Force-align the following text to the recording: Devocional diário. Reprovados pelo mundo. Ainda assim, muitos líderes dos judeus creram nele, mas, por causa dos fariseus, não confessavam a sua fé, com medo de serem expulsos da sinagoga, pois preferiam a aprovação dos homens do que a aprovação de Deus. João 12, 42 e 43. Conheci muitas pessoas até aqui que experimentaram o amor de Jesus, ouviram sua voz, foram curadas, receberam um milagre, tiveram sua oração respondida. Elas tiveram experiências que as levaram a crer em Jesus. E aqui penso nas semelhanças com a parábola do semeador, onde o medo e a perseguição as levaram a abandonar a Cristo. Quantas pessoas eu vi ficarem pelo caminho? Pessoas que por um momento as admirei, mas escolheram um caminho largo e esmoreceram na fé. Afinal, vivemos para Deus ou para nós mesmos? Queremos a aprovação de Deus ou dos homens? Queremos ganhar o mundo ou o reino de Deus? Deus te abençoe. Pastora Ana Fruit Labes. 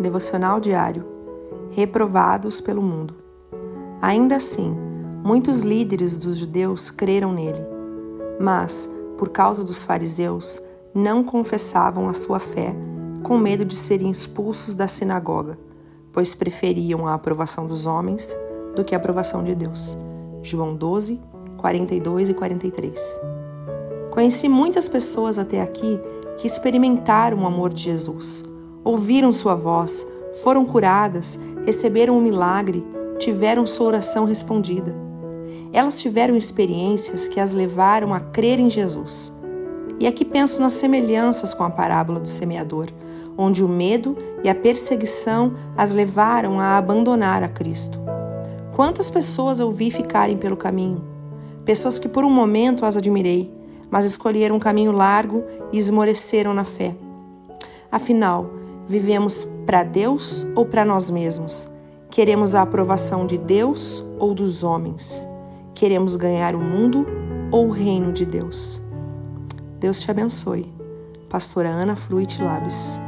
Devocional 0.00 0.58
diário. 0.58 1.04
Reprovados 1.70 2.58
pelo 2.58 2.80
mundo. 2.80 3.14
Ainda 4.00 4.36
assim, 4.36 4.74
muitos 5.22 5.60
líderes 5.60 6.18
dos 6.18 6.38
judeus 6.38 6.90
creram 6.90 7.34
nele, 7.34 7.60
mas, 8.40 8.90
por 9.18 9.28
causa 9.28 9.62
dos 9.62 9.82
fariseus, 9.82 10.62
não 10.94 11.22
confessavam 11.22 12.08
a 12.08 12.14
sua 12.14 12.38
fé, 12.38 12.74
com 13.22 13.36
medo 13.36 13.62
de 13.62 13.76
serem 13.76 14.10
expulsos 14.10 14.74
da 14.74 14.88
sinagoga, 14.88 15.58
pois 16.10 16.34
preferiam 16.34 17.06
a 17.06 17.12
aprovação 17.12 17.66
dos 17.66 17.84
homens 17.84 18.34
do 18.74 18.82
que 18.82 18.94
a 18.94 18.98
aprovação 18.98 19.44
de 19.44 19.54
Deus. 19.54 19.98
João 20.42 20.74
12, 20.74 21.20
42 21.58 22.30
e 22.30 22.34
43. 22.34 23.20
Conheci 24.10 24.48
muitas 24.48 24.88
pessoas 24.88 25.36
até 25.36 25.60
aqui 25.60 26.00
que 26.38 26.46
experimentaram 26.46 27.42
o 27.42 27.46
amor 27.46 27.70
de 27.70 27.82
Jesus, 27.82 28.42
ouviram 28.84 29.32
sua 29.32 29.54
voz, 29.54 30.06
foram 30.42 30.64
curadas, 30.64 31.38
receberam 31.64 32.16
um 32.16 32.20
milagre, 32.20 32.84
tiveram 33.18 33.66
sua 33.66 33.88
oração 33.88 34.24
respondida. 34.24 34.94
Elas 35.72 36.00
tiveram 36.00 36.36
experiências 36.36 37.28
que 37.28 37.38
as 37.38 37.54
levaram 37.54 38.12
a 38.12 38.20
crer 38.20 38.58
em 38.58 38.70
Jesus. 38.70 39.32
E 39.98 40.06
aqui 40.06 40.24
penso 40.24 40.60
nas 40.60 40.72
semelhanças 40.72 41.52
com 41.52 41.62
a 41.62 41.70
parábola 41.70 42.18
do 42.18 42.28
semeador, 42.28 42.86
onde 43.36 43.62
o 43.62 43.68
medo 43.68 44.16
e 44.42 44.48
a 44.48 44.54
perseguição 44.54 45.52
as 45.76 45.94
levaram 45.94 46.58
a 46.58 46.76
abandonar 46.76 47.42
a 47.42 47.48
Cristo. 47.48 47.98
Quantas 48.74 49.10
pessoas 49.10 49.60
eu 49.60 49.70
vi 49.70 49.90
ficarem 49.90 50.36
pelo 50.36 50.56
caminho? 50.56 51.04
Pessoas 51.64 51.98
que 51.98 52.08
por 52.08 52.24
um 52.24 52.30
momento 52.30 52.84
as 52.86 52.96
admirei, 52.96 53.52
mas 53.90 54.04
escolheram 54.04 54.56
um 54.56 54.60
caminho 54.60 54.92
largo 54.92 55.44
e 55.72 55.78
esmoreceram 55.78 56.54
na 56.54 56.64
fé. 56.64 56.94
Afinal, 57.92 58.50
vivemos 58.90 59.46
para 59.64 59.84
Deus 59.84 60.44
ou 60.56 60.66
para 60.66 60.84
nós 60.84 61.10
mesmos? 61.10 61.68
Queremos 62.10 62.56
a 62.56 62.62
aprovação 62.62 63.24
de 63.24 63.38
Deus 63.38 64.04
ou 64.18 64.34
dos 64.34 64.64
homens? 64.64 65.26
Queremos 65.74 66.16
ganhar 66.16 66.56
o 66.56 66.60
mundo 66.60 67.06
ou 67.52 67.68
o 67.68 67.70
reino 67.70 68.12
de 68.12 68.26
Deus? 68.26 68.82
Deus 69.78 70.00
te 70.00 70.10
abençoe. 70.10 70.70
Pastora 71.28 71.68
Ana 71.68 71.94
Fruit 71.94 72.42
Labes. 72.42 72.98